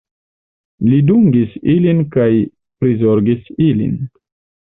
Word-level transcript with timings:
Li 0.93 1.01
dungis 1.09 1.51
ilin 1.75 2.01
kaj 2.15 2.27
prizorgis 2.85 3.51
ilin. 3.69 3.95